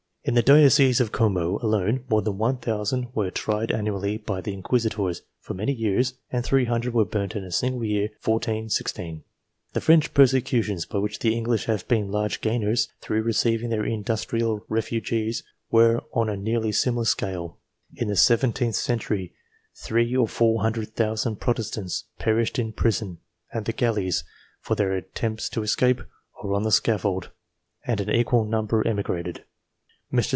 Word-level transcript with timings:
In 0.23 0.35
the 0.35 0.43
diocese 0.43 1.01
of 1.01 1.11
Como, 1.11 1.57
alone, 1.63 2.03
more 2.07 2.21
than 2.21 2.37
1,000 2.37 3.07
were 3.15 3.31
tried 3.31 3.71
annually 3.71 4.17
by 4.17 4.39
the 4.39 4.53
inquisitors 4.53 5.23
for 5.39 5.55
many 5.55 5.73
years, 5.73 6.13
and 6.29 6.43
300 6.45 6.93
were 6.93 7.05
burnt 7.05 7.35
in 7.35 7.43
the 7.43 7.51
single 7.51 7.83
year 7.83 8.07
1416. 8.23 9.23
346 9.73 9.73
INFLUENCES 9.73 9.73
THAT 9.73 9.73
AFFECT 9.73 9.73
THE 9.73 9.79
The 9.79 9.83
French 9.83 10.13
persecutions, 10.13 10.85
by 10.85 10.99
which 10.99 11.19
the 11.19 11.35
English 11.35 11.65
have 11.65 11.87
been 11.87 12.11
large 12.11 12.39
gainers, 12.41 12.89
through 13.01 13.23
receiving 13.23 13.69
their 13.71 13.83
industrial 13.83 14.63
refugees, 14.69 15.41
were 15.71 16.03
on 16.13 16.29
a 16.29 16.37
nearly 16.37 16.71
similar 16.71 17.05
scale. 17.05 17.57
In 17.95 18.07
the 18.07 18.15
seventeenth 18.15 18.75
century 18.75 19.33
three 19.75 20.15
or 20.15 20.27
four 20.27 20.61
hundred 20.61 20.89
thousand 20.95 21.37
Protestants 21.37 22.03
perished 22.19 22.59
in 22.59 22.73
prison, 22.73 23.17
at 23.51 23.65
the 23.65 23.73
galleys, 23.73 24.23
in 24.69 24.75
their 24.75 24.91
attempts 24.93 25.49
to 25.49 25.63
escape, 25.63 26.01
or 26.43 26.53
on 26.53 26.61
the 26.61 26.71
scaffold, 26.71 27.31
and 27.87 27.99
an 27.99 28.11
equal 28.11 28.45
number 28.45 28.87
emigrated. 28.87 29.45
Mr. 30.13 30.29